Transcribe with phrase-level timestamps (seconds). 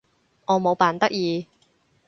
[0.47, 1.45] 我冇扮得意